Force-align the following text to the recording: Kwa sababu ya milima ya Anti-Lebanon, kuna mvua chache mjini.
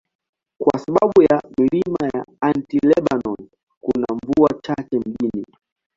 Kwa 0.61 0.79
sababu 0.79 1.21
ya 1.23 1.41
milima 1.57 2.09
ya 2.13 2.25
Anti-Lebanon, 2.41 3.47
kuna 3.81 4.05
mvua 4.15 4.49
chache 4.61 4.99
mjini. 4.99 5.45